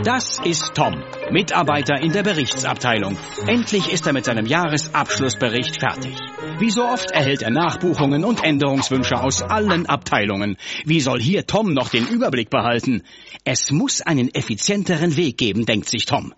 Das 0.00 0.40
ist 0.42 0.72
Tom, 0.74 1.04
Mitarbeiter 1.30 2.00
in 2.00 2.12
der 2.12 2.22
Berichtsabteilung. 2.22 3.18
Endlich 3.46 3.92
ist 3.92 4.06
er 4.06 4.14
mit 4.14 4.24
seinem 4.24 4.46
Jahresabschlussbericht 4.46 5.78
fertig. 5.78 6.16
Wie 6.58 6.70
so 6.70 6.82
oft 6.82 7.10
erhält 7.10 7.42
er 7.42 7.50
Nachbuchungen 7.50 8.24
und 8.24 8.42
Änderungswünsche 8.42 9.20
aus 9.20 9.42
allen 9.42 9.84
Abteilungen. 9.84 10.56
Wie 10.86 11.00
soll 11.00 11.20
hier 11.20 11.46
Tom 11.46 11.74
noch 11.74 11.90
den 11.90 12.08
Überblick 12.08 12.48
behalten? 12.48 13.02
Es 13.44 13.70
muss 13.70 14.00
einen 14.00 14.34
effizienteren 14.34 15.18
Weg 15.18 15.36
geben, 15.36 15.66
denkt 15.66 15.90
sich 15.90 16.06
Tom. 16.06 16.32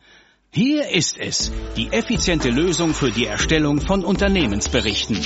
Hier 0.51 0.89
ist 0.91 1.17
es, 1.17 1.53
die 1.77 1.93
effiziente 1.93 2.51
Lösung 2.51 2.93
für 2.93 3.13
die 3.13 3.27
Erstellung 3.27 3.81
von 3.81 4.05
Unternehmensberichten. 4.05 5.19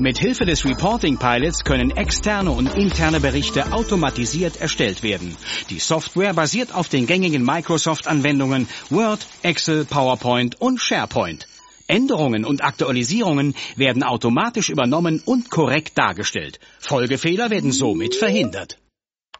Mit 0.00 0.16
Hilfe 0.18 0.46
des 0.46 0.64
Reporting 0.64 1.18
Pilots 1.18 1.62
können 1.62 1.90
externe 1.90 2.52
und 2.52 2.74
interne 2.74 3.20
Berichte 3.20 3.70
automatisiert 3.70 4.58
erstellt 4.58 5.02
werden. 5.02 5.36
Die 5.68 5.78
Software 5.78 6.32
basiert 6.32 6.74
auf 6.74 6.88
den 6.88 7.06
gängigen 7.06 7.44
Microsoft-Anwendungen 7.44 8.66
Word, 8.88 9.26
Excel, 9.42 9.84
PowerPoint 9.84 10.58
und 10.58 10.80
SharePoint. 10.80 11.46
Änderungen 11.86 12.46
und 12.46 12.64
Aktualisierungen 12.64 13.54
werden 13.76 14.02
automatisch 14.02 14.70
übernommen 14.70 15.20
und 15.22 15.50
korrekt 15.50 15.98
dargestellt. 15.98 16.60
Folgefehler 16.78 17.50
werden 17.50 17.70
somit 17.70 18.14
verhindert. 18.14 18.78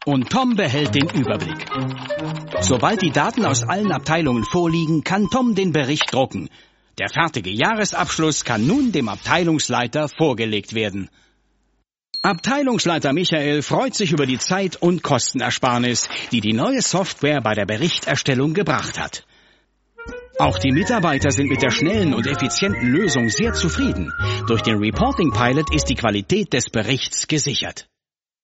Und 0.05 0.29
Tom 0.29 0.55
behält 0.55 0.93
den 0.93 1.09
Überblick. 1.09 1.65
Sobald 2.59 3.01
die 3.01 3.09
Daten 3.09 3.45
aus 3.45 3.63
allen 3.63 3.91
Abteilungen 3.91 4.43
vorliegen, 4.43 5.03
kann 5.03 5.27
Tom 5.31 5.55
den 5.55 5.71
Bericht 5.71 6.13
drucken. 6.13 6.49
Der 6.97 7.09
fertige 7.09 7.49
Jahresabschluss 7.49 8.43
kann 8.43 8.67
nun 8.67 8.91
dem 8.91 9.09
Abteilungsleiter 9.09 10.09
vorgelegt 10.09 10.73
werden. 10.73 11.09
Abteilungsleiter 12.21 13.13
Michael 13.13 13.63
freut 13.63 13.95
sich 13.95 14.11
über 14.11 14.25
die 14.25 14.37
Zeit- 14.37 14.75
und 14.75 15.01
Kostenersparnis, 15.01 16.07
die 16.31 16.41
die 16.41 16.53
neue 16.53 16.81
Software 16.81 17.41
bei 17.41 17.55
der 17.55 17.65
Berichterstellung 17.65 18.53
gebracht 18.53 18.99
hat. 18.99 19.25
Auch 20.37 20.57
die 20.57 20.71
Mitarbeiter 20.71 21.31
sind 21.31 21.49
mit 21.49 21.61
der 21.61 21.71
schnellen 21.71 22.13
und 22.13 22.27
effizienten 22.27 22.91
Lösung 22.91 23.29
sehr 23.29 23.53
zufrieden. 23.53 24.11
Durch 24.47 24.61
den 24.61 24.77
Reporting 24.77 25.31
Pilot 25.31 25.73
ist 25.73 25.85
die 25.85 25.95
Qualität 25.95 26.53
des 26.53 26.69
Berichts 26.69 27.27
gesichert. 27.27 27.90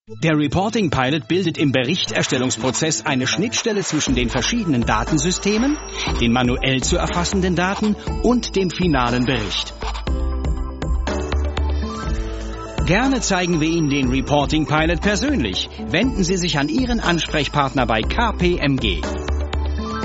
Der 0.10 0.38
Reporting 0.38 0.90
Pilot 0.90 1.28
bildet 1.28 1.58
im 1.58 1.74
Berichterstellungsprozess 1.74 3.06
eine 3.06 3.28
Schnittstelle 3.28 3.82
zwischen 3.82 4.16
den 4.16 4.30
verschiedenen 4.30 4.84
Datensystemen, 4.84 5.78
den 6.22 6.32
manuell 6.32 6.82
zu 6.82 6.96
erfassenden 6.96 7.58
Daten 7.58 7.94
und 8.24 8.56
dem 8.56 8.70
finalen 8.70 9.26
Bericht. 9.26 9.74
Gerne 12.86 13.20
zeigen 13.20 13.60
wir 13.60 13.68
Ihnen 13.68 13.90
den 13.90 14.08
Reporting 14.08 14.66
Pilot 14.66 15.02
persönlich. 15.02 15.70
Wenden 15.90 16.24
Sie 16.24 16.38
sich 16.38 16.58
an 16.58 16.70
Ihren 16.70 17.02
Ansprechpartner 17.02 17.86
bei 17.86 18.02
KPMG. 18.02 19.02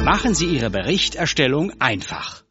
Machen 0.05 0.35
Sie 0.35 0.47
Ihre 0.47 0.71
Berichterstellung 0.71 1.75
einfach. 1.79 2.42